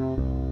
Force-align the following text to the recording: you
you 0.00 0.49